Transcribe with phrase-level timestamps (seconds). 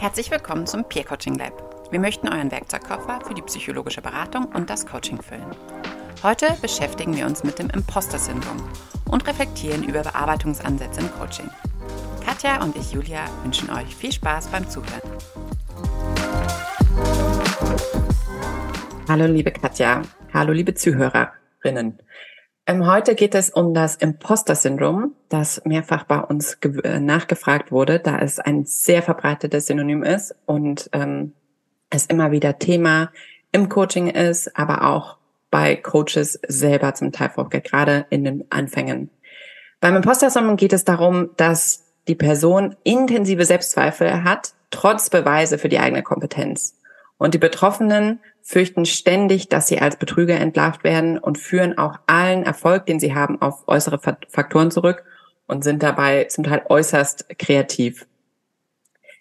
[0.00, 1.52] Herzlich willkommen zum Peer Coaching Lab.
[1.90, 5.44] Wir möchten euren Werkzeugkoffer für die psychologische Beratung und das Coaching füllen.
[6.22, 8.66] Heute beschäftigen wir uns mit dem Imposter-Syndrom
[9.10, 11.50] und reflektieren über Bearbeitungsansätze im Coaching.
[12.24, 15.02] Katja und ich, Julia, wünschen euch viel Spaß beim Zuhören.
[19.06, 20.00] Hallo liebe Katja,
[20.32, 21.98] hallo liebe Zuhörerinnen.
[22.66, 28.18] Ähm, heute geht es um das Imposter-Syndrom, das mehrfach bei uns äh, nachgefragt wurde, da
[28.18, 31.32] es ein sehr verbreitetes Synonym ist und ähm,
[31.90, 33.10] es immer wieder Thema
[33.52, 35.16] im Coaching ist, aber auch
[35.50, 39.10] bei Coaches selber zum Teil vorgeht, gerade in den Anfängen.
[39.80, 45.78] Beim Imposter-Syndrom geht es darum, dass die Person intensive Selbstzweifel hat, trotz Beweise für die
[45.78, 46.79] eigene Kompetenz.
[47.20, 52.44] Und die Betroffenen fürchten ständig, dass sie als Betrüger entlarvt werden und führen auch allen
[52.44, 55.04] Erfolg, den sie haben, auf äußere Faktoren zurück
[55.46, 58.06] und sind dabei zum Teil äußerst kreativ.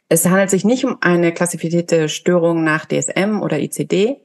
[0.08, 4.22] Es handelt sich nicht um eine klassifizierte Störung nach DSM oder ICD,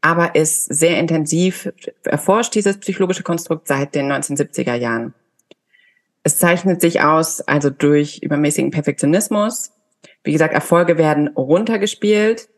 [0.00, 1.72] aber ist sehr intensiv
[2.04, 5.14] erforscht, dieses psychologische Konstrukt seit den 1970er Jahren.
[6.22, 9.72] Es zeichnet sich aus, also durch übermäßigen Perfektionismus.
[10.22, 12.50] Wie gesagt, Erfolge werden runtergespielt,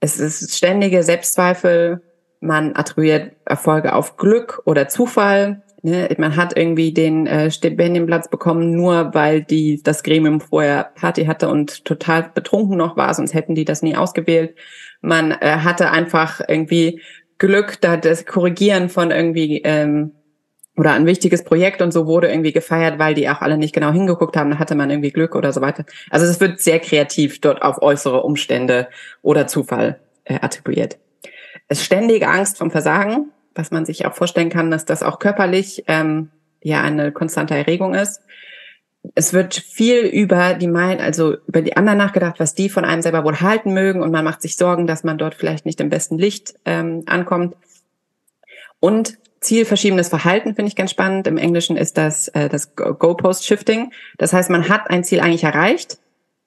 [0.00, 2.02] es ist ständige Selbstzweifel.
[2.40, 5.62] Man attribuiert Erfolge auf Glück oder Zufall.
[5.82, 6.08] Ne?
[6.18, 11.48] Man hat irgendwie den äh, Stipendienplatz bekommen, nur weil die das Gremium vorher Party hatte
[11.48, 14.56] und total betrunken noch war, sonst hätten die das nie ausgewählt.
[15.02, 17.00] Man äh, hatte einfach irgendwie
[17.38, 20.12] Glück, da das Korrigieren von irgendwie ähm,
[20.76, 23.92] oder ein wichtiges Projekt und so wurde irgendwie gefeiert, weil die auch alle nicht genau
[23.92, 25.84] hingeguckt haben, da hatte man irgendwie Glück oder so weiter.
[26.10, 28.88] Also es wird sehr kreativ dort auf äußere Umstände
[29.22, 30.98] oder Zufall äh, attribuiert.
[31.68, 35.84] Es ständige Angst vom Versagen, was man sich auch vorstellen kann, dass das auch körperlich
[35.86, 36.30] ähm,
[36.62, 38.22] ja eine konstante Erregung ist.
[39.14, 43.02] Es wird viel über die Meinung, also über die anderen nachgedacht, was die von einem
[43.02, 45.88] selber wohl halten mögen und man macht sich Sorgen, dass man dort vielleicht nicht im
[45.88, 47.56] besten Licht ähm, ankommt.
[48.78, 51.26] Und zielverschiebenes Verhalten finde ich ganz spannend.
[51.26, 53.92] Im Englischen ist das äh, das Goalpost-Shifting.
[54.18, 55.98] Das heißt, man hat ein Ziel eigentlich erreicht,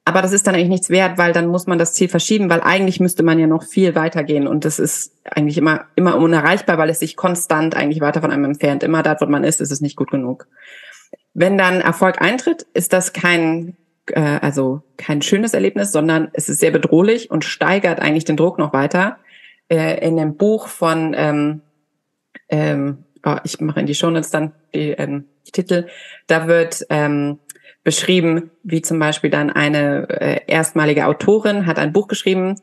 [0.05, 2.61] aber das ist dann eigentlich nichts wert, weil dann muss man das Ziel verschieben, weil
[2.61, 6.89] eigentlich müsste man ja noch viel weitergehen und das ist eigentlich immer immer unerreichbar, weil
[6.89, 8.83] es sich konstant eigentlich weiter von einem entfernt.
[8.83, 10.47] Immer da, wo man ist, ist es nicht gut genug.
[11.33, 13.75] Wenn dann Erfolg eintritt, ist das kein
[14.07, 18.59] äh, also kein schönes Erlebnis, sondern es ist sehr bedrohlich und steigert eigentlich den Druck
[18.59, 19.17] noch weiter.
[19.69, 21.61] Äh, in dem Buch von ähm,
[22.49, 25.88] ähm, oh, ich mache in die Shownotes dann die, ähm, die Titel,
[26.27, 27.39] da wird ähm,
[27.83, 32.55] beschrieben, wie zum Beispiel dann eine äh, erstmalige Autorin hat ein Buch geschrieben,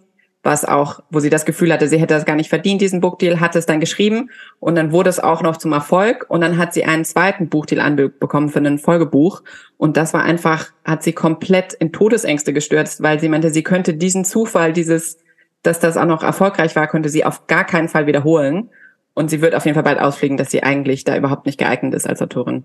[0.43, 3.41] was auch, wo sie das Gefühl hatte, sie hätte das gar nicht verdient, diesen Bookdeal,
[3.41, 6.73] hat es dann geschrieben und dann wurde es auch noch zum Erfolg und dann hat
[6.73, 9.43] sie einen zweiten Buchdeal anbekommen für ein Folgebuch
[9.77, 13.93] und das war einfach, hat sie komplett in Todesängste gestürzt, weil sie meinte, sie könnte
[13.93, 15.19] diesen Zufall, dieses,
[15.63, 18.71] dass das auch noch erfolgreich war, könnte sie auf gar keinen Fall wiederholen
[19.15, 21.95] und sie wird auf jeden Fall bald ausfliegen, dass sie eigentlich da überhaupt nicht geeignet
[21.95, 22.65] ist als Autorin.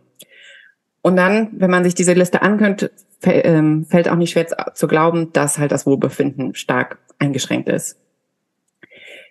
[1.02, 2.92] Und dann, wenn man sich diese Liste ankönnte,
[3.24, 8.00] ähm, fällt auch nicht schwer zu glauben, dass halt das Wohlbefinden stark eingeschränkt ist.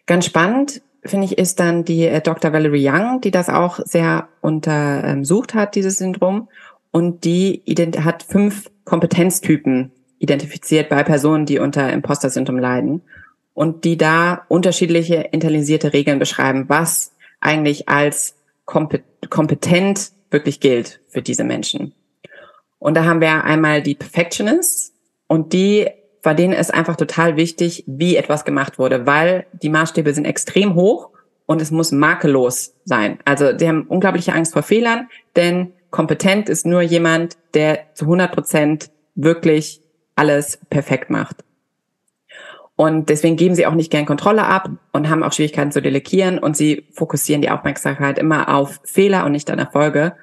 [0.07, 2.53] Ganz spannend, finde ich, ist dann die äh, Dr.
[2.53, 6.49] Valerie Young, die das auch sehr untersucht hat, dieses Syndrom.
[6.91, 7.63] Und die
[8.05, 13.03] hat fünf Kompetenztypen identifiziert bei Personen, die unter Imposter-Syndrom leiden.
[13.55, 18.35] Und die da unterschiedliche internalisierte Regeln beschreiben, was eigentlich als
[18.67, 21.95] kompetent wirklich gilt für diese Menschen.
[22.79, 24.93] Und da haben wir einmal die Perfectionists
[25.27, 25.89] und die,
[26.23, 30.75] bei denen ist einfach total wichtig, wie etwas gemacht wurde, weil die Maßstäbe sind extrem
[30.75, 31.11] hoch
[31.47, 33.19] und es muss makellos sein.
[33.25, 38.33] Also die haben unglaubliche Angst vor Fehlern, denn kompetent ist nur jemand, der zu 100
[38.33, 39.81] Prozent wirklich
[40.17, 41.45] alles perfekt macht.
[42.77, 46.39] Und deswegen geben sie auch nicht gern Kontrolle ab und haben auch Schwierigkeiten zu delegieren
[46.39, 50.15] und sie fokussieren die Aufmerksamkeit immer auf Fehler und nicht an Erfolge.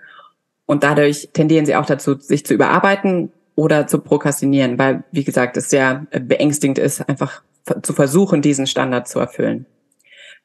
[0.66, 5.56] Und dadurch tendieren sie auch dazu, sich zu überarbeiten oder zu prokrastinieren, weil, wie gesagt,
[5.56, 7.42] es sehr beängstigend ist, einfach
[7.84, 9.66] zu versuchen, diesen Standard zu erfüllen.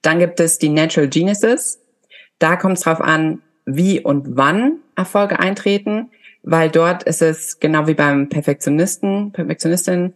[0.02, 1.81] Dann gibt es die Natural Geniuses.
[2.38, 6.10] Da kommt es darauf an, wie und wann Erfolge eintreten,
[6.42, 10.14] weil dort ist es genau wie beim Perfektionisten, Perfektionistin,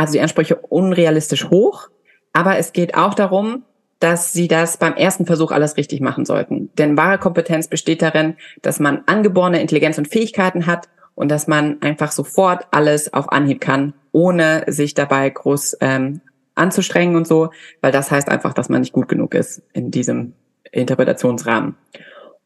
[0.00, 1.90] also die Ansprüche unrealistisch hoch.
[2.32, 3.64] Aber es geht auch darum,
[3.98, 6.70] dass sie das beim ersten Versuch alles richtig machen sollten.
[6.78, 11.82] Denn wahre Kompetenz besteht darin, dass man angeborene Intelligenz und Fähigkeiten hat und dass man
[11.82, 16.22] einfach sofort alles auf Anhieb kann, ohne sich dabei groß ähm,
[16.54, 17.50] anzustrengen und so,
[17.82, 20.32] weil das heißt einfach, dass man nicht gut genug ist in diesem
[20.72, 21.76] Interpretationsrahmen.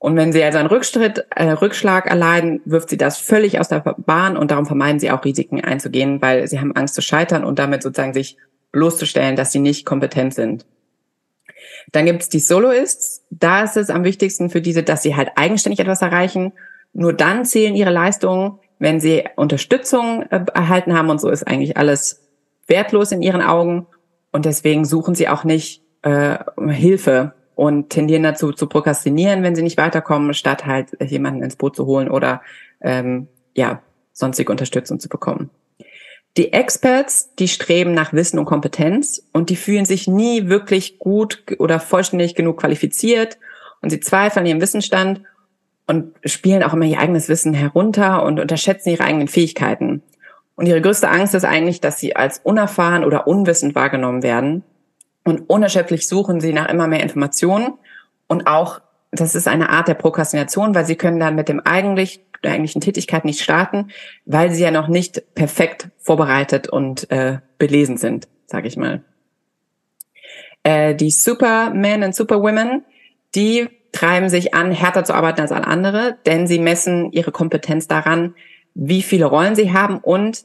[0.05, 3.81] Und wenn sie also einen Rückschritt, äh, Rückschlag erleiden, wirft sie das völlig aus der
[3.81, 7.59] Bahn und darum vermeiden sie auch Risiken einzugehen, weil sie haben Angst zu scheitern und
[7.59, 8.37] damit sozusagen sich
[8.71, 10.67] bloßzustellen, dass sie nicht kompetent sind.
[11.91, 13.25] Dann gibt es die Soloists.
[13.31, 16.53] Da ist es am wichtigsten für diese, dass sie halt eigenständig etwas erreichen.
[16.93, 21.79] Nur dann zählen ihre Leistungen, wenn sie Unterstützung äh, erhalten haben und so ist eigentlich
[21.79, 22.21] alles
[22.67, 23.87] wertlos in ihren Augen.
[24.33, 26.37] Und deswegen suchen sie auch nicht äh,
[26.69, 31.77] Hilfe und tendieren dazu zu prokrastinieren, wenn sie nicht weiterkommen, statt halt jemanden ins Boot
[31.77, 32.43] zu holen oder
[32.81, 35.51] ähm, ja sonstige Unterstützung zu bekommen.
[36.37, 41.45] Die Experts, die streben nach Wissen und Kompetenz und die fühlen sich nie wirklich gut
[41.59, 43.39] oder vollständig genug qualifiziert
[43.83, 45.23] und sie zweifeln an ihrem Wissensstand
[45.87, 50.03] und spielen auch immer ihr eigenes Wissen herunter und unterschätzen ihre eigenen Fähigkeiten.
[50.57, 54.65] Und ihre größte Angst ist eigentlich, dass sie als unerfahren oder unwissend wahrgenommen werden
[55.25, 57.75] und unerschöpflich suchen sie nach immer mehr Informationen
[58.27, 58.81] und auch,
[59.11, 62.81] das ist eine Art der Prokrastination, weil sie können dann mit dem eigentlich, der eigentlichen
[62.81, 63.91] Tätigkeit nicht starten,
[64.27, 69.03] weil sie ja noch nicht perfekt vorbereitet und äh, belesen sind, sage ich mal.
[70.63, 72.85] Äh, die Supermen und Superwomen,
[73.35, 77.87] die treiben sich an, härter zu arbeiten als alle andere, denn sie messen ihre Kompetenz
[77.87, 78.35] daran,
[78.75, 80.45] wie viele Rollen sie haben und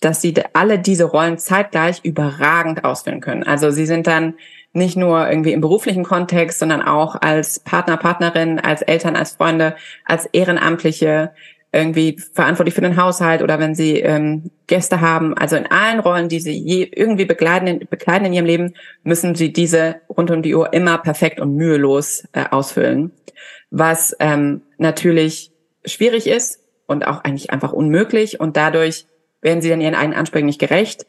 [0.00, 3.42] dass sie alle diese Rollen zeitgleich überragend ausführen können.
[3.42, 4.34] Also sie sind dann
[4.72, 9.76] nicht nur irgendwie im beruflichen Kontext, sondern auch als Partner, Partnerin, als Eltern, als Freunde,
[10.04, 11.32] als Ehrenamtliche,
[11.70, 15.36] irgendwie verantwortlich für den Haushalt oder wenn sie ähm, Gäste haben.
[15.36, 19.52] Also in allen Rollen, die sie je irgendwie begleiten, begleiten in ihrem Leben, müssen sie
[19.52, 23.12] diese rund um die Uhr immer perfekt und mühelos äh, ausfüllen.
[23.70, 25.52] Was ähm, natürlich
[25.84, 29.06] schwierig ist und auch eigentlich einfach unmöglich und dadurch
[29.40, 31.06] werden sie dann ihren eigenen Ansprüchen nicht gerecht.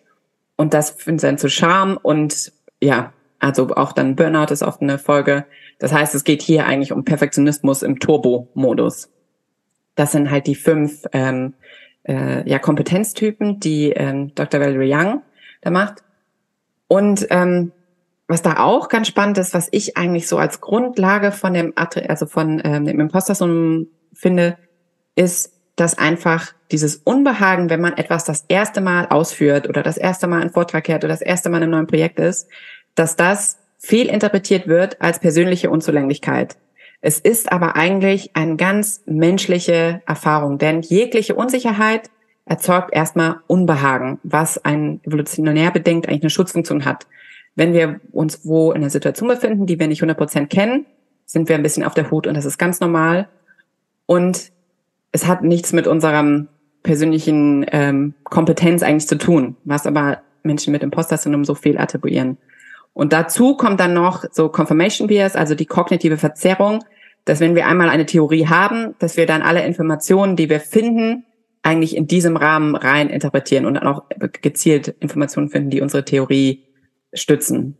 [0.56, 5.00] Und das sie dann zu Scham und ja, also auch dann Burnout ist oft eine
[5.00, 5.46] Folge.
[5.80, 9.10] Das heißt, es geht hier eigentlich um Perfektionismus im Turbo-Modus.
[9.96, 11.54] Das sind halt die fünf ähm,
[12.04, 14.60] äh, ja, Kompetenztypen, die ähm, Dr.
[14.60, 15.22] Valerie Young
[15.62, 16.04] da macht.
[16.88, 17.72] Und ähm,
[18.28, 22.26] was da auch ganz spannend ist, was ich eigentlich so als Grundlage von dem, also
[22.26, 23.36] von ähm, dem Imposter
[24.14, 24.58] finde,
[25.16, 30.28] ist, dass einfach dieses Unbehagen, wenn man etwas das erste Mal ausführt oder das erste
[30.28, 32.48] Mal einen Vortrag hält oder das erste Mal in einem neuen Projekt ist,
[32.96, 36.58] dass das fehlinterpretiert wird als persönliche Unzulänglichkeit.
[37.02, 42.10] Es ist aber eigentlich eine ganz menschliche Erfahrung, denn jegliche Unsicherheit
[42.46, 47.08] erzeugt erstmal Unbehagen, was ein evolutionär bedingt eigentlich eine Schutzfunktion hat.
[47.56, 50.86] Wenn wir uns wo in einer Situation befinden, die wir nicht 100% kennen,
[51.26, 53.30] sind wir ein bisschen auf der Hut und das ist ganz normal.
[54.06, 54.52] Und
[55.12, 56.48] es hat nichts mit unserem
[56.84, 62.38] persönlichen ähm, Kompetenz eigentlich zu tun, was aber Menschen mit Imposter-Syndrom so viel attribuieren.
[62.94, 66.84] Und dazu kommt dann noch so Confirmation Bias, also die kognitive Verzerrung,
[67.26, 71.26] dass wenn wir einmal eine Theorie haben, dass wir dann alle Informationen, die wir finden,
[71.62, 74.04] eigentlich in diesem Rahmen rein interpretieren und dann auch
[74.42, 76.64] gezielt Informationen finden, die unsere Theorie
[77.14, 77.78] stützen.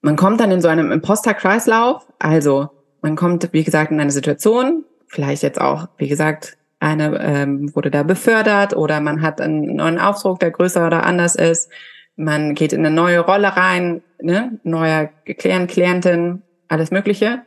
[0.00, 2.70] Man kommt dann in so einem Imposter-Kreislauf, also
[3.02, 7.90] man kommt, wie gesagt, in eine Situation, vielleicht jetzt auch, wie gesagt, eine ähm, wurde
[7.90, 11.70] da befördert oder man hat einen neuen Aufdruck, der größer oder anders ist.
[12.16, 14.58] Man geht in eine neue Rolle rein, ne?
[14.62, 17.42] neuer Klient, Klientin, alles Mögliche.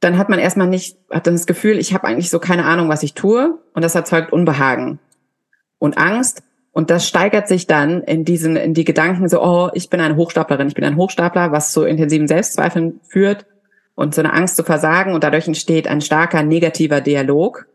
[0.00, 2.88] Dann hat man erstmal nicht, hat dann das Gefühl, ich habe eigentlich so keine Ahnung,
[2.88, 4.98] was ich tue und das erzeugt Unbehagen
[5.78, 6.42] und Angst
[6.72, 10.16] und das steigert sich dann in diesen, in die Gedanken so, oh, ich bin eine
[10.16, 13.46] Hochstaplerin, ich bin ein Hochstapler, was zu intensiven Selbstzweifeln führt
[13.98, 17.66] und so eine Angst zu versagen und dadurch entsteht ein starker negativer Dialog,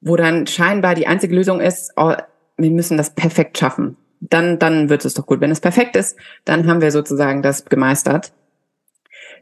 [0.00, 2.14] wo dann scheinbar die einzige Lösung ist, oh,
[2.56, 3.98] wir müssen das perfekt schaffen.
[4.20, 5.42] Dann, dann wird es doch gut.
[5.42, 6.16] Wenn es perfekt ist,
[6.46, 8.32] dann haben wir sozusagen das gemeistert.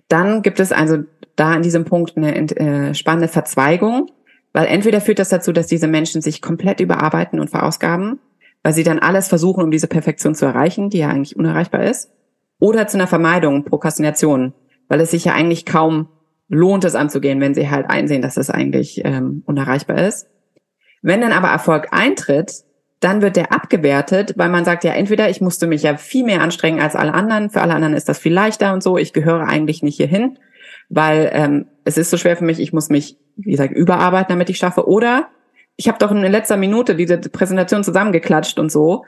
[0.09, 1.05] Dann gibt es also
[1.37, 4.11] da an diesem Punkt eine äh, spannende Verzweigung,
[4.52, 8.19] weil entweder führt das dazu, dass diese Menschen sich komplett überarbeiten und verausgaben,
[8.64, 12.11] weil sie dann alles versuchen, um diese Perfektion zu erreichen, die ja eigentlich unerreichbar ist,
[12.59, 14.55] oder zu einer Vermeidung, Prokrastination,
[14.90, 16.09] weil es sich ja eigentlich kaum
[16.49, 20.26] lohnt, es anzugehen, wenn sie halt einsehen, dass es eigentlich ähm, unerreichbar ist.
[21.00, 22.64] Wenn dann aber Erfolg eintritt,
[22.99, 26.42] dann wird der abgewertet, weil man sagt, ja, entweder ich musste mich ja viel mehr
[26.42, 29.47] anstrengen als alle anderen, für alle anderen ist das viel leichter und so, ich gehöre
[29.47, 30.38] eigentlich nicht hierhin,
[30.88, 34.50] weil ähm, es ist so schwer für mich, ich muss mich, wie gesagt, überarbeiten, damit
[34.50, 34.88] ich schaffe.
[34.88, 35.28] Oder
[35.76, 39.04] ich habe doch in letzter Minute diese Präsentation zusammengeklatscht und so.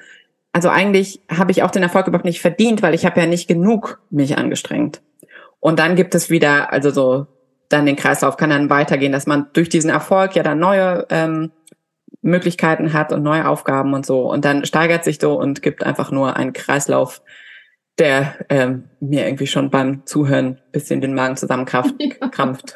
[0.53, 3.49] Also eigentlich habe ich auch den Erfolg überhaupt nicht verdient, weil ich habe ja nicht
[3.49, 5.03] genug mich angestrengt.
[5.63, 7.29] Und dann gibt es wieder, also so,
[7.69, 11.53] dann den Kreislauf kann dann weitergehen, dass man durch diesen Erfolg ja dann neue ähm,
[12.21, 14.29] Möglichkeiten hat und neue Aufgaben und so.
[14.29, 17.23] Und dann steigert sich so und gibt einfach nur einen Kreislauf,
[17.97, 21.95] der ähm, mir irgendwie schon beim Zuhören bisschen den Magen zusammenkrampft.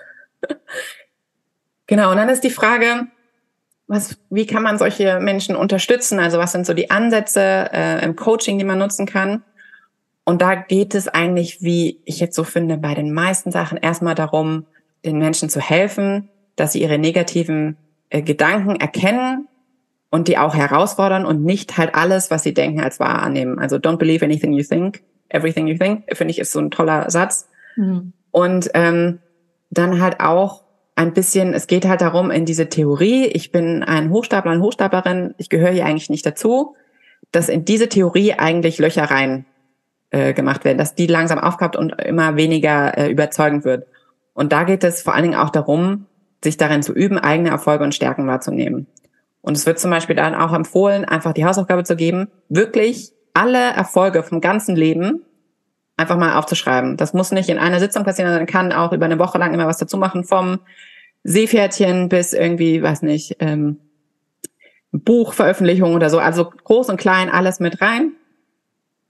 [1.89, 3.09] genau, und dann ist die Frage,
[3.89, 6.21] was, wie kann man solche Menschen unterstützen?
[6.21, 9.43] Also was sind so die Ansätze äh, im Coaching, die man nutzen kann?
[10.29, 14.17] Und da geht es eigentlich, wie ich jetzt so finde, bei den meisten Sachen erstmal
[14.17, 14.67] darum,
[15.05, 17.77] den Menschen zu helfen, dass sie ihre negativen
[18.11, 19.47] äh, Gedanken erkennen
[20.11, 23.61] und die auch herausfordern und nicht halt alles, was sie denken, als wahr annehmen.
[23.61, 27.09] Also don't believe anything you think, everything you think, finde ich, ist so ein toller
[27.09, 27.49] Satz.
[27.77, 28.13] Mhm.
[28.33, 29.21] Und ähm,
[29.71, 30.65] dann halt auch
[30.97, 35.37] ein bisschen, es geht halt darum, in diese Theorie, ich bin ein Hochstapler, eine Hochstaplerin,
[35.39, 36.75] ich gehöre hier eigentlich nicht dazu,
[37.31, 39.45] dass in diese Theorie eigentlich Löcher rein
[40.17, 43.87] äh, gemacht werden, dass die langsam aufkappt und immer weniger äh, überzeugend wird.
[44.33, 46.07] Und da geht es vor allen Dingen auch darum,
[46.43, 48.87] sich darin zu üben, eigene Erfolge und Stärken wahrzunehmen.
[49.43, 53.59] Und es wird zum Beispiel dann auch empfohlen, einfach die Hausaufgabe zu geben, wirklich alle
[53.59, 55.21] Erfolge vom ganzen Leben
[55.99, 56.97] einfach mal aufzuschreiben.
[56.97, 59.67] Das muss nicht in einer Sitzung passieren, sondern kann auch über eine Woche lang immer
[59.67, 60.61] was dazu machen, vom
[61.25, 63.81] Seepferdchen bis irgendwie, weiß nicht, ähm,
[64.93, 66.19] Buchveröffentlichung oder so.
[66.19, 68.13] Also groß und klein, alles mit rein.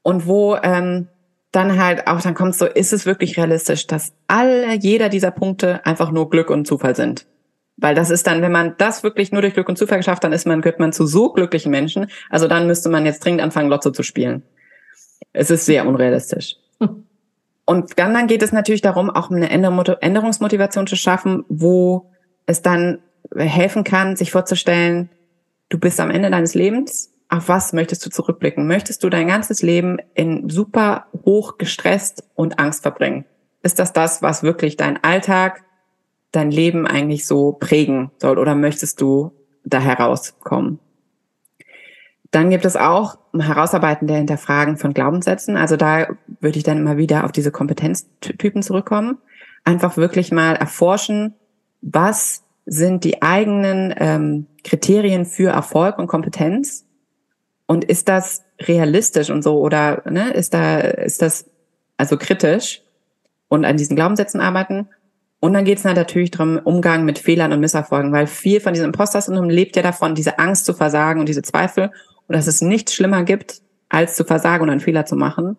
[0.07, 1.09] Und wo ähm,
[1.51, 5.85] dann halt auch, dann kommt so, ist es wirklich realistisch, dass alle, jeder dieser Punkte
[5.85, 7.27] einfach nur Glück und Zufall sind?
[7.77, 10.33] Weil das ist dann, wenn man das wirklich nur durch Glück und Zufall geschafft, dann
[10.33, 12.07] ist man, gehört man zu so glücklichen Menschen.
[12.31, 14.45] Also dann müsste man jetzt dringend anfangen, Lotto zu spielen.
[15.33, 16.55] Es ist sehr unrealistisch.
[17.65, 22.13] Und dann, dann geht es natürlich darum, auch eine Änderungsmotivation zu schaffen, wo
[22.47, 23.01] es dann
[23.35, 25.09] helfen kann, sich vorzustellen,
[25.69, 27.13] du bist am Ende deines Lebens.
[27.29, 28.67] Auf was möchtest du zurückblicken?
[28.67, 33.25] Möchtest du dein ganzes Leben in super hoch gestresst und Angst verbringen?
[33.63, 35.65] Ist das das, was wirklich dein Alltag,
[36.31, 38.39] dein Leben eigentlich so prägen soll?
[38.39, 39.33] Oder möchtest du
[39.65, 40.79] da herauskommen?
[42.31, 45.57] Dann gibt es auch Herausarbeiten der Hinterfragen von Glaubenssätzen.
[45.57, 46.09] Also da
[46.41, 49.19] würde ich dann immer wieder auf diese Kompetenztypen zurückkommen.
[49.65, 51.35] Einfach wirklich mal erforschen,
[51.83, 56.86] was sind die eigenen ähm, Kriterien für Erfolg und Kompetenz
[57.67, 59.59] und ist das realistisch und so?
[59.61, 61.47] Oder ne, ist da ist das
[61.97, 62.83] also kritisch
[63.49, 64.89] und an diesen Glaubenssätzen arbeiten?
[65.41, 68.87] Und dann geht es natürlich darum, Umgang mit Fehlern und Misserfolgen, weil viel von diesem
[68.87, 71.91] Imposter-Syndrom lebt ja davon, diese Angst zu versagen und diese Zweifel.
[72.27, 75.57] Und dass es nichts schlimmer gibt, als zu versagen und einen Fehler zu machen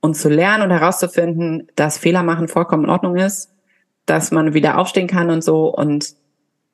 [0.00, 3.50] und zu lernen und herauszufinden, dass Fehler machen vollkommen in Ordnung ist,
[4.06, 6.14] dass man wieder aufstehen kann und so und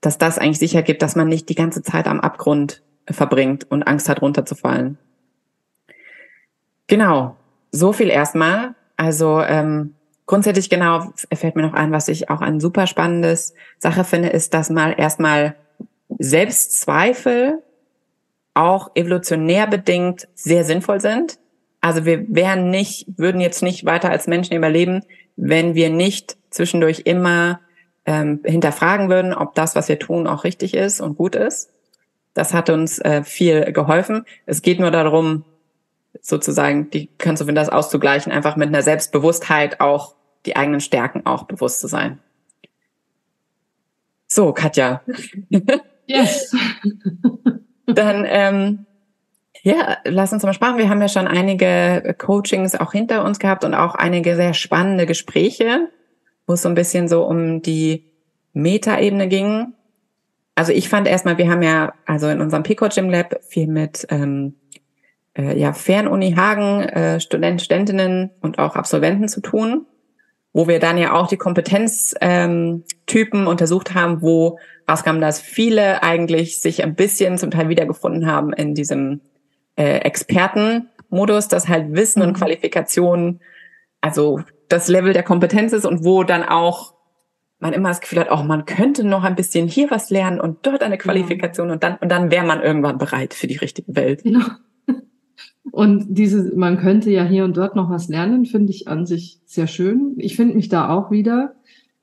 [0.01, 3.83] dass das eigentlich sicher gibt, dass man nicht die ganze Zeit am Abgrund verbringt und
[3.83, 4.99] Angst hat, runterzufallen.
[6.87, 7.37] Genau,
[7.71, 8.75] so viel erstmal.
[8.97, 9.95] Also ähm,
[10.27, 14.55] grundsätzlich genau fällt mir noch ein, was ich auch ein super spannendes Sache finde, ist,
[14.55, 15.57] dass mal erstmal
[16.19, 17.63] Selbstzweifel
[18.55, 21.39] auch evolutionär bedingt sehr sinnvoll sind.
[21.81, 25.03] Also wir wären nicht, würden jetzt nicht weiter als Menschen überleben,
[25.37, 27.61] wenn wir nicht zwischendurch immer
[28.05, 31.71] ähm, hinterfragen würden, ob das, was wir tun, auch richtig ist und gut ist.
[32.35, 34.25] Das hat uns äh, viel geholfen.
[34.47, 35.45] Es geht nur darum,
[36.21, 40.15] sozusagen die Konsequenz das auszugleichen, einfach mit einer Selbstbewusstheit auch
[40.47, 42.19] die eigenen Stärken auch bewusst zu sein.
[44.27, 45.03] So, Katja.
[46.05, 46.55] Yes.
[47.87, 48.87] Dann, ähm,
[49.63, 50.79] ja, lass uns mal sprachen.
[50.79, 55.07] Wir haben ja schon einige Coachings auch hinter uns gehabt und auch einige sehr spannende
[55.07, 55.89] Gespräche,
[56.47, 58.05] wo es so ein bisschen so um die
[58.53, 59.75] Metaebene ging.
[60.55, 64.07] Also ich fand erstmal, wir haben ja also in unserem Pico Gym Lab viel mit
[64.11, 64.55] ähm,
[65.37, 69.87] äh, ja, Fernuni Hagen, äh, Studenten, Studentinnen und auch Absolventen zu tun,
[70.53, 72.85] wo wir dann ja auch die Kompetenztypen
[73.41, 78.53] ähm, untersucht haben, wo rauskam, dass viele eigentlich sich ein bisschen zum Teil wiedergefunden haben
[78.53, 79.23] in diesem
[79.77, 82.37] äh, Expertenmodus, dass halt Wissen und mhm.
[82.37, 83.41] Qualifikation,
[84.03, 86.95] also das Level der Kompetenz ist und wo dann auch
[87.63, 90.41] man immer das Gefühl hat, auch oh, man könnte noch ein bisschen hier was lernen
[90.41, 91.75] und dort eine Qualifikation ja.
[91.75, 94.23] und dann und dann wäre man irgendwann bereit für die richtige Welt.
[94.23, 94.45] Genau.
[95.71, 99.41] Und diese, man könnte ja hier und dort noch was lernen, finde ich an sich
[99.47, 100.15] sehr schön.
[100.19, 101.55] Ich finde mich da auch wieder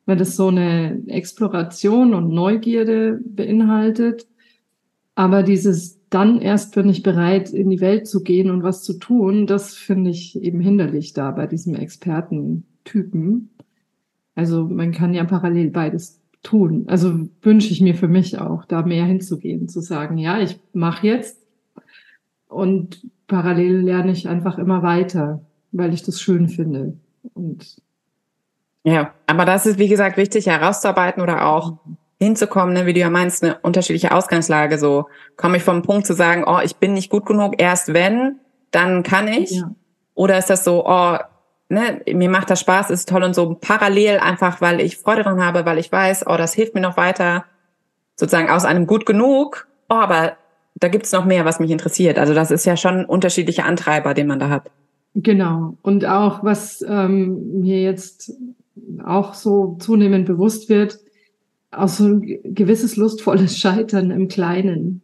[0.09, 4.27] weil das so eine Exploration und Neugierde beinhaltet.
[5.13, 8.93] Aber dieses dann erst bin ich bereit, in die Welt zu gehen und was zu
[8.93, 13.51] tun, das finde ich eben hinderlich da bei diesem Expertentypen.
[14.39, 16.85] Also man kann ja parallel beides tun.
[16.87, 21.05] Also wünsche ich mir für mich auch, da mehr hinzugehen, zu sagen, ja, ich mache
[21.05, 21.37] jetzt
[22.47, 25.41] und parallel lerne ich einfach immer weiter,
[25.73, 26.93] weil ich das schön finde.
[27.33, 27.81] Und
[28.85, 31.79] ja, aber das ist, wie gesagt, wichtig herauszuarbeiten oder auch
[32.17, 34.77] hinzukommen, ne, wie du ja meinst, eine unterschiedliche Ausgangslage.
[34.79, 38.37] So komme ich vom Punkt zu sagen, oh, ich bin nicht gut genug, erst wenn,
[38.71, 39.51] dann kann ich.
[39.51, 39.75] Ja.
[40.13, 41.17] Oder ist das so, oh,
[41.69, 45.43] ne, mir macht das Spaß, ist toll und so parallel einfach, weil ich Freude dran
[45.43, 47.45] habe, weil ich weiß, oh, das hilft mir noch weiter,
[48.15, 50.33] sozusagen aus einem gut genug, oh, aber
[50.75, 52.17] da gibt's noch mehr, was mich interessiert.
[52.17, 54.71] Also das ist ja schon unterschiedliche Antreiber, den man da hat.
[55.15, 55.77] Genau.
[55.81, 58.33] Und auch, was ähm, mir jetzt
[59.03, 60.99] auch so zunehmend bewusst wird,
[61.71, 65.01] auch so ein gewisses lustvolles Scheitern im Kleinen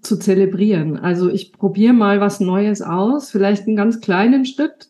[0.00, 0.96] zu zelebrieren.
[0.96, 4.88] Also ich probiere mal was Neues aus, vielleicht einen ganz kleinen Schritt.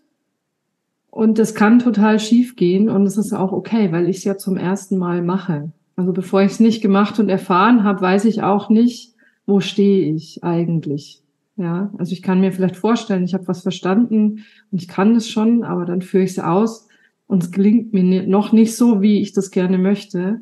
[1.12, 4.38] Und das kann total schief gehen und es ist auch okay, weil ich es ja
[4.38, 5.70] zum ersten Mal mache.
[5.94, 9.14] Also bevor ich es nicht gemacht und erfahren habe, weiß ich auch nicht,
[9.44, 11.22] wo stehe ich eigentlich.
[11.58, 15.28] Ja, also ich kann mir vielleicht vorstellen, ich habe was verstanden und ich kann es
[15.28, 16.88] schon, aber dann führe ich es aus
[17.26, 20.40] und es gelingt mir noch nicht so, wie ich das gerne möchte.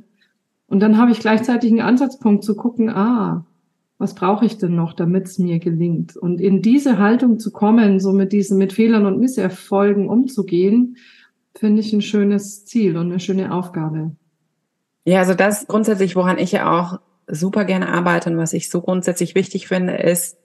[0.68, 3.44] Und dann habe ich gleichzeitig einen Ansatzpunkt zu gucken, ah,
[4.00, 6.16] was brauche ich denn noch, damit es mir gelingt?
[6.16, 10.96] Und in diese Haltung zu kommen, so mit diesen, mit Fehlern und Misserfolgen umzugehen,
[11.54, 14.12] finde ich ein schönes Ziel und eine schöne Aufgabe.
[15.04, 18.80] Ja, also das grundsätzlich, woran ich ja auch super gerne arbeite und was ich so
[18.80, 20.38] grundsätzlich wichtig finde, ist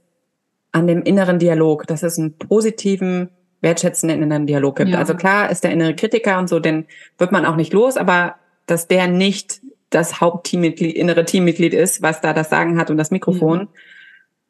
[0.74, 3.29] an dem inneren Dialog, dass es einen positiven,
[3.62, 4.89] wertschätzenden inneren Dialog gibt.
[4.89, 5.00] Ja.
[5.00, 8.35] Also klar ist der innere Kritiker und so, den wird man auch nicht los, aber
[8.65, 9.62] dass der nicht
[9.96, 13.60] das Hauptteammitglied, innere Teammitglied ist, was da das Sagen hat und das Mikrofon.
[13.60, 13.68] Mhm.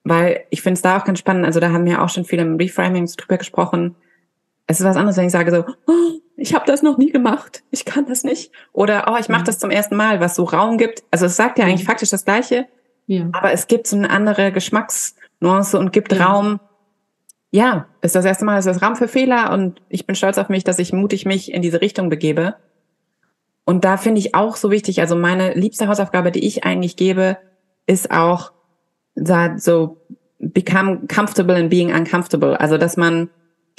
[0.04, 2.44] Weil ich finde es da auch ganz spannend, also da haben wir auch schon viele
[2.44, 3.96] im Reframing drüber gesprochen.
[4.68, 7.64] Es ist was anderes, wenn ich sage so, oh, ich habe das noch nie gemacht,
[7.72, 8.52] ich kann das nicht.
[8.74, 11.04] Oder oh, ich mache das zum ersten Mal, was so Raum gibt.
[11.12, 12.68] Also es sagt ja eigentlich faktisch das Gleiche,
[13.08, 13.30] ja.
[13.32, 16.26] aber es gibt so eine andere Geschmacksnuance und gibt ja.
[16.26, 16.60] Raum.
[17.52, 20.50] Ja, ist das erste Mal, ist das Raum für Fehler und ich bin stolz auf
[20.50, 22.56] mich, dass ich mutig mich in diese Richtung begebe.
[23.66, 27.38] Und da finde ich auch so wichtig, also meine liebste Hausaufgabe, die ich eigentlich gebe,
[27.88, 28.52] ist auch
[29.58, 29.98] so
[30.40, 32.60] become comfortable in being uncomfortable.
[32.60, 33.30] Also, dass man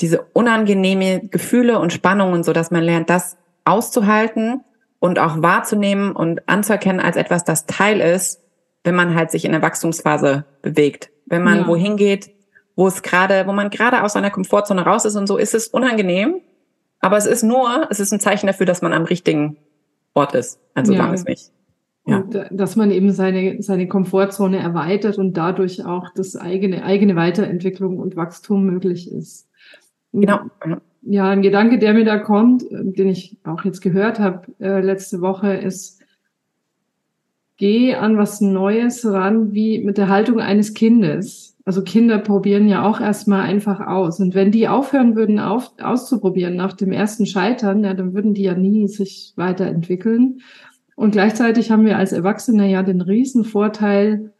[0.00, 4.62] diese unangenehme Gefühle und Spannungen, so dass man lernt, das auszuhalten
[4.99, 8.43] und auch wahrzunehmen und anzuerkennen als etwas, das Teil ist,
[8.85, 11.11] wenn man halt sich in der Wachstumsphase bewegt.
[11.26, 11.66] Wenn man ja.
[11.66, 12.31] wohin geht,
[12.76, 15.69] wo es gerade, wo man gerade aus seiner Komfortzone raus ist und so, ist es
[15.69, 16.41] unangenehm.
[17.00, 19.56] Aber es ist nur, es ist ein Zeichen dafür, dass man am richtigen
[20.17, 20.59] Ort ist.
[20.75, 21.13] Also ja.
[21.13, 21.52] es nicht.
[22.07, 22.21] Ja.
[22.21, 27.99] Und dass man eben seine, seine Komfortzone erweitert und dadurch auch das eigene, eigene Weiterentwicklung
[27.99, 29.49] und Wachstum möglich ist.
[30.13, 30.41] Genau.
[31.02, 34.81] Ja, ein Gedanke, der mir da kommt, äh, den ich auch jetzt gehört habe äh,
[34.81, 36.00] letzte Woche, ist,
[37.59, 41.55] geh an was Neues ran, wie mit der Haltung eines Kindes.
[41.67, 44.21] Also Kinder probieren ja auch erstmal einfach aus.
[44.21, 48.45] Und wenn die aufhören würden, auf, auszuprobieren nach dem ersten Scheitern, ja, dann würden die
[48.45, 50.43] ja nie sich weiterentwickeln.
[50.95, 54.33] Und gleichzeitig haben wir als Erwachsene ja den riesen Vorteil,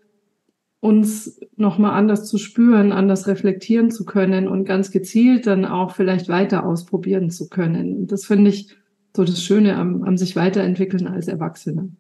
[0.79, 6.29] uns nochmal anders zu spüren, anders reflektieren zu können und ganz gezielt dann auch vielleicht
[6.29, 7.97] weiter ausprobieren zu können.
[7.97, 8.77] Und das finde ich
[9.17, 11.91] so das Schöne am, am sich weiterentwickeln als Erwachsene.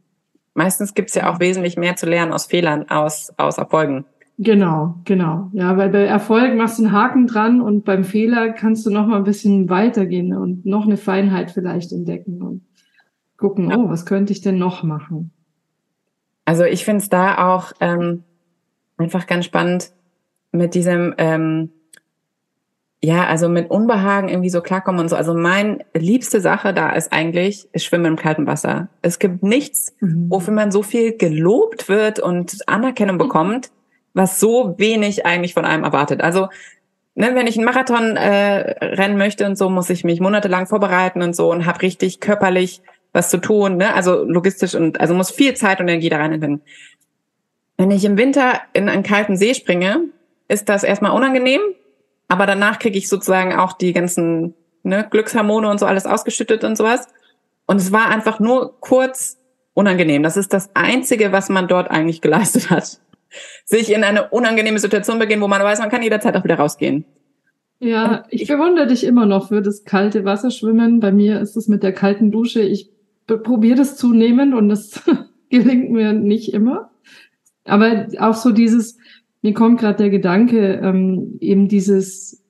[0.54, 4.04] Meistens gibt es ja auch wesentlich mehr zu lernen aus Fehlern, aus, aus Erfolgen.
[4.38, 5.50] Genau, genau.
[5.54, 9.06] Ja, weil bei Erfolg machst du einen Haken dran und beim Fehler kannst du noch
[9.06, 12.66] mal ein bisschen weitergehen und noch eine Feinheit vielleicht entdecken und
[13.38, 15.30] gucken, oh, was könnte ich denn noch machen?
[16.44, 18.24] Also ich finde es da auch ähm,
[18.98, 19.92] einfach ganz spannend
[20.52, 21.70] mit diesem, ähm,
[23.02, 25.16] ja, also mit Unbehagen irgendwie so klarkommen und so.
[25.16, 28.88] Also mein liebste Sache da ist eigentlich, ist Schwimmen im kalten Wasser.
[29.00, 30.30] Es gibt nichts, mhm.
[30.30, 33.70] wofür man so viel gelobt wird und Anerkennung bekommt
[34.16, 36.22] was so wenig eigentlich von einem erwartet.
[36.22, 36.48] Also
[37.14, 41.20] ne, wenn ich einen Marathon äh, rennen möchte und so, muss ich mich monatelang vorbereiten
[41.20, 42.80] und so und habe richtig körperlich
[43.12, 43.94] was zu tun, ne?
[43.94, 46.62] also logistisch und also muss viel Zeit und Energie da rein.
[47.76, 50.04] Wenn ich im Winter in einen kalten See springe,
[50.48, 51.60] ist das erstmal unangenehm,
[52.28, 56.76] aber danach kriege ich sozusagen auch die ganzen ne, Glückshormone und so alles ausgeschüttet und
[56.76, 57.06] sowas.
[57.66, 59.38] Und es war einfach nur kurz
[59.74, 60.22] unangenehm.
[60.22, 62.98] Das ist das Einzige, was man dort eigentlich geleistet hat
[63.64, 67.04] sich in eine unangenehme Situation begeben, wo man weiß, man kann jederzeit auch wieder rausgehen.
[67.78, 71.00] Ja, ich, bewundere dich immer noch für das kalte Wasserschwimmen.
[71.00, 72.62] Bei mir ist es mit der kalten Dusche.
[72.62, 72.90] Ich
[73.26, 75.02] probiere das zunehmend und das
[75.50, 76.90] gelingt mir nicht immer.
[77.64, 78.96] Aber auch so dieses,
[79.42, 82.42] mir kommt gerade der Gedanke, ähm, eben dieses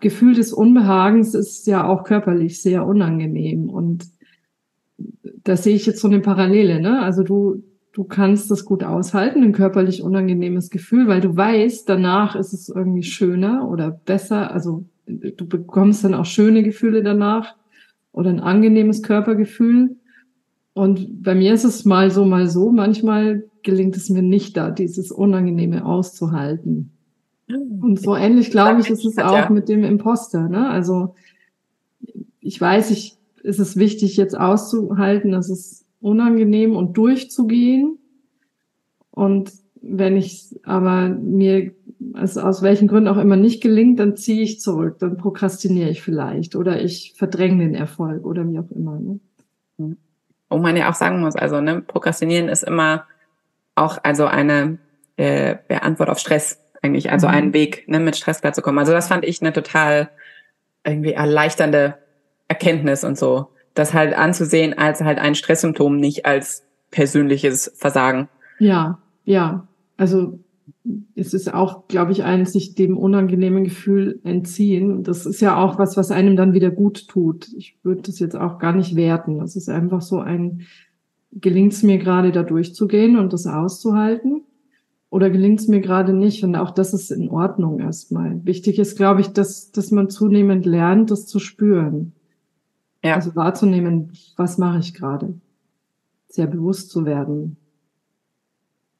[0.00, 3.70] Gefühl des Unbehagens ist ja auch körperlich sehr unangenehm.
[3.70, 4.04] Und
[5.44, 6.80] da sehe ich jetzt so eine Parallele.
[6.80, 7.00] Ne?
[7.00, 7.62] Also du,
[7.94, 12.68] du kannst das gut aushalten, ein körperlich unangenehmes Gefühl, weil du weißt, danach ist es
[12.68, 14.52] irgendwie schöner oder besser.
[14.52, 17.54] Also du bekommst dann auch schöne Gefühle danach
[18.12, 19.96] oder ein angenehmes Körpergefühl.
[20.72, 22.72] Und bei mir ist es mal so, mal so.
[22.72, 26.90] Manchmal gelingt es mir nicht da, dieses Unangenehme auszuhalten.
[27.48, 30.48] Und so ähnlich, glaube ich, ist es auch mit dem Imposter.
[30.48, 30.68] Ne?
[30.68, 31.14] Also
[32.40, 37.98] ich weiß, ich, ist es wichtig, jetzt auszuhalten, dass es unangenehm und durchzugehen.
[39.10, 41.72] Und wenn ich aber mir
[42.20, 46.02] es aus welchen Gründen auch immer nicht gelingt, dann ziehe ich zurück, dann prokrastiniere ich
[46.02, 48.98] vielleicht oder ich verdränge den Erfolg oder wie auch immer.
[48.98, 49.96] Ne?
[50.50, 53.06] Wo man ja auch sagen muss, also ne, Prokrastinieren ist immer
[53.74, 54.78] auch also eine
[55.16, 57.34] äh, Antwort auf Stress eigentlich, also mhm.
[57.34, 58.78] ein Weg, ne, mit Stress klarzukommen.
[58.78, 60.10] Also das fand ich eine total
[60.84, 61.94] irgendwie erleichternde
[62.46, 68.28] Erkenntnis und so, das halt anzusehen als halt ein Stresssymptom, nicht als persönliches Versagen.
[68.58, 69.66] Ja, ja.
[69.96, 70.38] Also
[71.14, 75.02] es ist auch, glaube ich, ein sich dem unangenehmen Gefühl entziehen.
[75.02, 77.48] Das ist ja auch was, was einem dann wieder gut tut.
[77.56, 79.38] Ich würde das jetzt auch gar nicht werten.
[79.38, 80.62] Das ist einfach so ein,
[81.32, 84.42] gelingt es mir gerade da durchzugehen und das auszuhalten?
[85.10, 86.44] Oder gelingt es mir gerade nicht?
[86.44, 88.44] Und auch das ist in Ordnung erstmal.
[88.44, 92.12] Wichtig ist, glaube ich, dass, dass man zunehmend lernt, das zu spüren.
[93.04, 93.16] Ja.
[93.16, 95.34] Also wahrzunehmen, was mache ich gerade?
[96.28, 97.58] Sehr bewusst zu werden.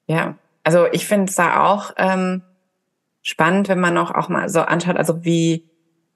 [0.06, 2.42] Ja, also ich finde es da auch ähm,
[3.22, 5.64] spannend, wenn man auch, auch mal so anschaut, also wie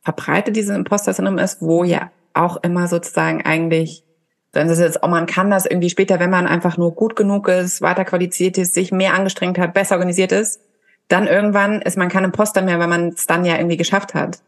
[0.03, 4.05] verbreitet dieses Imposter-Syndrom ist, wo ja auch immer sozusagen eigentlich,
[4.53, 7.16] dann ist es jetzt auch, man kann das irgendwie später, wenn man einfach nur gut
[7.16, 10.61] genug ist, weiter qualifiziert ist, sich mehr angestrengt hat, besser organisiert ist,
[11.09, 14.42] dann irgendwann ist man kein Imposter mehr, weil man es dann ja irgendwie geschafft hat.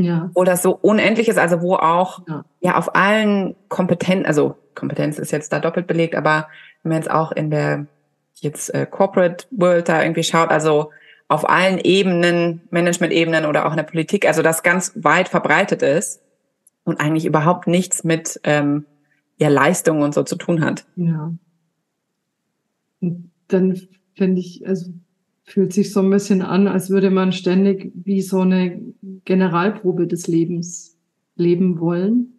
[0.00, 0.30] Ja.
[0.34, 5.32] Oder so unendlich ist, also wo auch ja, ja auf allen Kompetenzen, also Kompetenz ist
[5.32, 6.46] jetzt da doppelt belegt, aber
[6.82, 7.86] wenn man jetzt auch in der
[8.34, 10.92] jetzt äh, Corporate World da irgendwie schaut, also
[11.26, 16.22] auf allen Ebenen, Management-Ebenen oder auch in der Politik, also das ganz weit verbreitet ist
[16.84, 18.86] und eigentlich überhaupt nichts mit ähm,
[19.36, 20.86] ja, Leistung und so zu tun hat.
[20.94, 21.32] Ja.
[23.00, 23.80] Und dann
[24.14, 24.92] finde ich, also
[25.48, 28.80] fühlt sich so ein bisschen an, als würde man ständig wie so eine
[29.24, 30.96] Generalprobe des Lebens
[31.36, 32.34] leben wollen.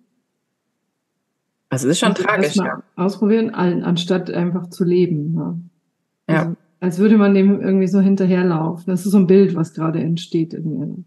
[1.70, 2.84] Also es ist schon also tragisch, ja.
[2.96, 5.34] Ausprobieren, anstatt einfach zu leben.
[5.34, 5.60] Ne?
[6.30, 6.40] Ja.
[6.40, 8.86] Also, als würde man dem irgendwie so hinterherlaufen.
[8.88, 11.04] Das ist so ein Bild, was gerade entsteht in mir.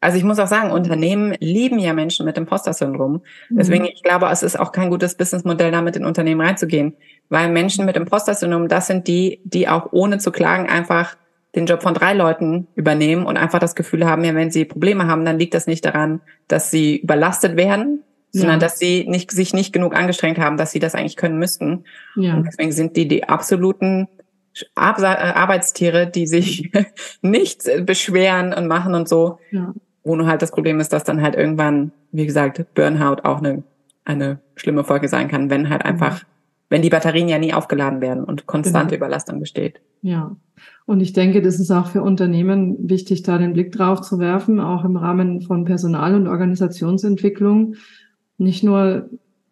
[0.00, 3.20] Also ich muss auch sagen, Unternehmen lieben ja Menschen mit Imposter-Syndrom.
[3.50, 3.90] Deswegen, mhm.
[3.92, 6.94] ich glaube, es ist auch kein gutes Businessmodell, da mit in Unternehmen reinzugehen.
[7.28, 11.16] Weil Menschen mit Imposter-Syndrom, das sind die, die auch ohne zu klagen einfach
[11.54, 15.06] den Job von drei Leuten übernehmen und einfach das Gefühl haben, ja, wenn sie Probleme
[15.06, 18.40] haben, dann liegt das nicht daran, dass sie überlastet werden, ja.
[18.40, 21.84] sondern dass sie nicht, sich nicht genug angestrengt haben, dass sie das eigentlich können müssten.
[22.16, 22.34] Ja.
[22.34, 24.08] Und deswegen sind die die absoluten
[24.76, 26.70] äh, Arbeitstiere, die sich
[27.22, 29.38] nichts beschweren und machen und so.
[29.50, 29.74] Ja.
[30.04, 33.62] Wo nur halt das Problem ist, dass dann halt irgendwann, wie gesagt, Burnout auch eine,
[34.04, 36.22] eine schlimme Folge sein kann, wenn halt einfach,
[36.68, 39.06] wenn die Batterien ja nie aufgeladen werden und konstante genau.
[39.06, 39.80] Überlastung besteht.
[40.02, 40.36] Ja.
[40.86, 44.60] Und ich denke, das ist auch für Unternehmen wichtig, da den Blick drauf zu werfen,
[44.60, 47.74] auch im Rahmen von Personal- und Organisationsentwicklung.
[48.38, 49.08] Nicht nur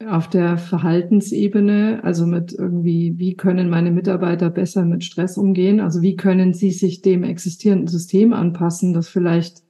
[0.06, 5.80] auf der Verhaltensebene, also mit irgendwie, wie können meine Mitarbeiter besser mit Stress umgehen?
[5.80, 9.62] Also wie können sie sich dem existierenden System anpassen, das vielleicht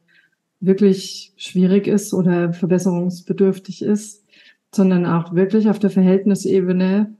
[0.58, 4.24] wirklich schwierig ist oder verbesserungsbedürftig ist,
[4.74, 7.15] sondern auch wirklich auf der Verhältnisebene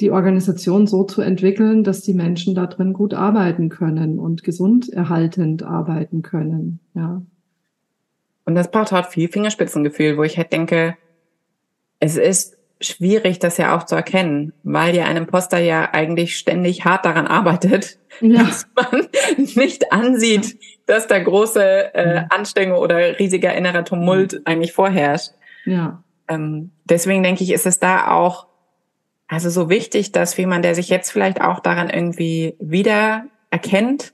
[0.00, 4.92] die Organisation so zu entwickeln, dass die Menschen da drin gut arbeiten können und gesund
[4.92, 7.22] erhaltend arbeiten können, ja.
[8.46, 10.96] Und das braucht halt viel Fingerspitzengefühl, wo ich halt denke,
[11.98, 16.84] es ist schwierig, das ja auch zu erkennen, weil ja ein Imposter ja eigentlich ständig
[16.84, 18.42] hart daran arbeitet, ja.
[18.42, 19.08] dass man
[19.54, 25.30] nicht ansieht, dass da große äh, Anstrengung oder riesiger innerer Tumult eigentlich vorherrscht.
[25.64, 26.02] Ja.
[26.28, 28.46] Ähm, deswegen denke ich, ist es da auch
[29.28, 34.12] also so wichtig, dass jemand, der sich jetzt vielleicht auch daran irgendwie wieder erkennt,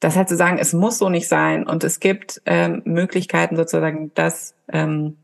[0.00, 4.12] das halt zu sagen, es muss so nicht sein und es gibt ähm, Möglichkeiten sozusagen,
[4.14, 5.18] das ähm,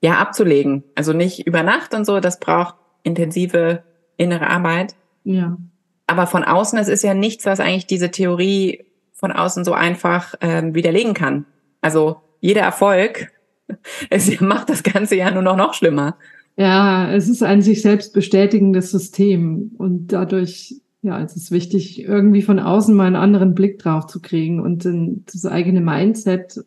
[0.00, 0.84] ja abzulegen.
[0.94, 3.82] Also nicht über Nacht und so, das braucht intensive
[4.16, 4.96] innere Arbeit.
[5.24, 5.58] Ja.
[6.06, 10.34] Aber von außen, es ist ja nichts, was eigentlich diese Theorie von außen so einfach
[10.40, 11.44] ähm, widerlegen kann.
[11.80, 13.30] Also jeder Erfolg
[14.10, 16.16] es macht das Ganze ja nur noch noch schlimmer.
[16.58, 22.42] Ja, es ist ein sich selbst bestätigendes System und dadurch, ja, es ist wichtig, irgendwie
[22.42, 24.84] von außen mal einen anderen Blick drauf zu kriegen und
[25.32, 26.64] das eigene Mindset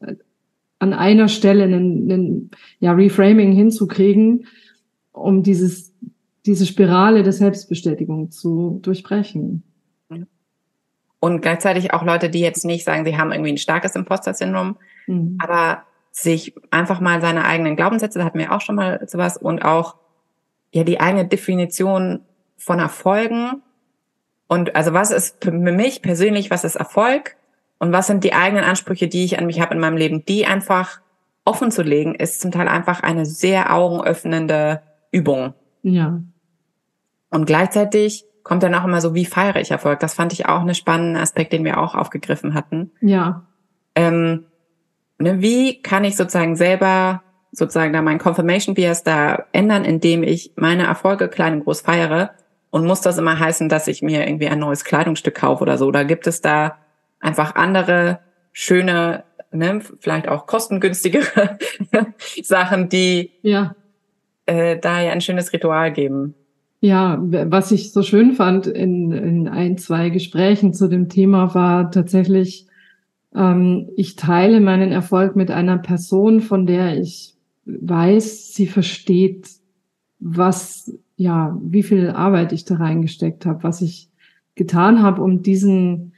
[0.79, 4.45] an einer Stelle einen, einen ja, Reframing hinzukriegen,
[5.11, 5.93] um dieses,
[6.45, 9.63] diese Spirale der Selbstbestätigung zu durchbrechen.
[11.19, 14.77] Und gleichzeitig auch Leute, die jetzt nicht sagen, sie haben irgendwie ein starkes Imposter-Syndrom,
[15.07, 15.37] mhm.
[15.37, 19.63] aber sich einfach mal seine eigenen Glaubenssätze, da hatten wir auch schon mal sowas, und
[19.63, 19.95] auch
[20.73, 22.21] ja die eigene Definition
[22.57, 23.61] von Erfolgen.
[24.47, 27.37] Und also was ist für mich persönlich, was ist Erfolg?
[27.79, 30.45] Und was sind die eigenen Ansprüche, die ich an mich habe in meinem Leben, die
[30.45, 31.01] einfach
[31.45, 35.55] offen zu legen, ist zum Teil einfach eine sehr augenöffnende Übung.
[35.81, 36.21] Ja.
[37.31, 39.99] Und gleichzeitig kommt dann auch immer so, wie feiere ich Erfolg?
[39.99, 42.91] Das fand ich auch einen spannenden Aspekt, den wir auch aufgegriffen hatten.
[43.01, 43.47] Ja.
[43.95, 44.45] Ähm,
[45.21, 50.53] ne, wie kann ich sozusagen selber sozusagen da mein Confirmation Bias da ändern, indem ich
[50.55, 52.31] meine Erfolge klein und groß feiere?
[52.69, 55.87] Und muss das immer heißen, dass ich mir irgendwie ein neues Kleidungsstück kaufe oder so?
[55.87, 56.77] Oder gibt es da
[57.19, 58.19] einfach andere
[58.53, 61.57] schöne, ne, vielleicht auch kostengünstigere
[62.43, 63.75] Sachen, die Ja.
[64.45, 66.35] äh, da ja ein schönes Ritual geben?
[66.79, 71.91] Ja, was ich so schön fand in, in ein, zwei Gesprächen zu dem Thema war
[71.91, 72.67] tatsächlich,
[73.35, 79.49] ähm, ich teile meinen Erfolg mit einer Person, von der ich weiß, sie versteht,
[80.19, 84.09] was, ja, wie viel Arbeit ich da reingesteckt habe, was ich
[84.55, 86.13] getan habe, um diesen,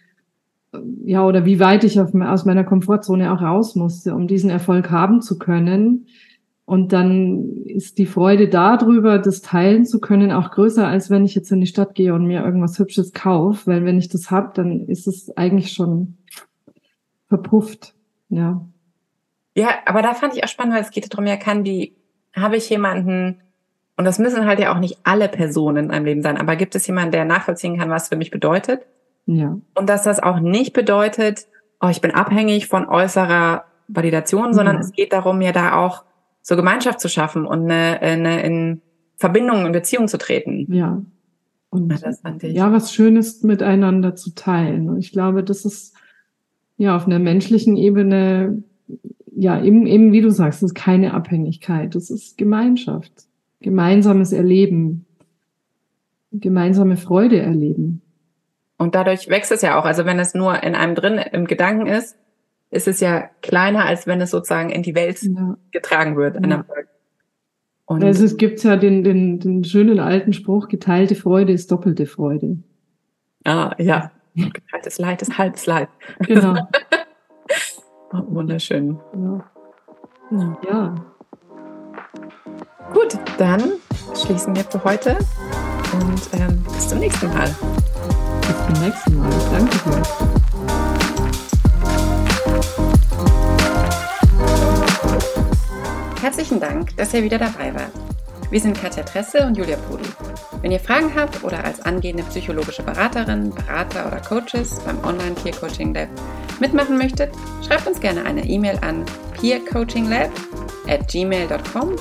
[0.73, 4.49] äh, ja, oder wie weit ich auf, aus meiner Komfortzone auch raus musste, um diesen
[4.49, 6.07] Erfolg haben zu können.
[6.65, 11.35] Und dann ist die Freude darüber, das teilen zu können, auch größer, als wenn ich
[11.35, 13.69] jetzt in die Stadt gehe und mir irgendwas Hübsches kaufe.
[13.69, 16.15] Weil wenn ich das hab, dann ist es eigentlich schon
[17.33, 17.95] verpufft.
[18.29, 18.63] Ja.
[19.55, 21.95] Ja, aber da fand ich auch spannend, weil es geht darum, ja, kann die,
[22.35, 23.41] habe ich jemanden,
[23.97, 26.75] und das müssen halt ja auch nicht alle Personen in einem Leben sein, aber gibt
[26.75, 28.85] es jemanden, der nachvollziehen kann, was für mich bedeutet?
[29.25, 29.57] Ja.
[29.73, 31.47] Und dass das auch nicht bedeutet,
[31.81, 34.81] oh, ich bin abhängig von äußerer Validation, sondern Ja.
[34.81, 36.03] es geht darum, mir da auch
[36.41, 38.81] so Gemeinschaft zu schaffen und eine, eine in
[39.15, 40.71] Verbindung, in Beziehung zu treten.
[40.71, 41.01] Ja.
[41.69, 41.91] Und
[42.43, 44.89] Ja, ja, was Schönes miteinander zu teilen.
[44.89, 45.95] Und ich glaube, das ist
[46.77, 48.63] ja auf einer menschlichen Ebene,
[49.35, 51.95] ja, eben, eben wie du sagst, das ist keine Abhängigkeit.
[51.95, 53.11] Das ist Gemeinschaft.
[53.61, 55.05] Gemeinsames Erleben.
[56.31, 58.01] Gemeinsame Freude erleben.
[58.77, 59.85] Und dadurch wächst es ja auch.
[59.85, 62.17] Also wenn es nur in einem drin im Gedanken ist,
[62.71, 65.57] ist es ja kleiner, als wenn es sozusagen in die Welt Ja.
[65.71, 66.43] getragen wird.
[66.45, 66.65] Ja.
[67.85, 72.07] Und Also es gibt ja den, den, den schönen alten Spruch, geteilte Freude ist doppelte
[72.07, 72.57] Freude.
[73.45, 75.89] ah, ja, geteiltes Leid ist halbes Leid.
[76.19, 76.55] Genau.
[78.15, 78.99] Oh, wunderschön.
[79.15, 79.43] ja.
[80.29, 80.57] Ja.
[80.69, 80.95] ja.
[82.93, 83.73] Gut, dann
[84.15, 85.17] schließen wir für heute
[85.93, 87.49] und ähm, bis zum nächsten Mal.
[88.41, 89.31] Bis zum nächsten Mal.
[89.51, 90.03] Danke dir.
[96.21, 97.91] Herzlichen Dank, dass ihr wieder dabei wart.
[98.51, 100.05] Wir sind Katja Tresse und Julia Podi.
[100.63, 105.51] Wenn ihr Fragen habt oder als angehende psychologische Beraterin, Berater oder Coaches beim Online Peer
[105.51, 106.07] Coaching Lab
[106.61, 107.31] mitmachen möchtet,
[107.67, 109.03] schreibt uns gerne eine E-Mail an
[109.39, 110.31] peercoachinglab
[110.87, 111.97] at gmail.com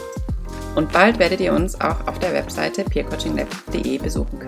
[0.77, 4.42] und bald werdet ihr uns auch auf der Webseite peercoachinglab.de besuchen.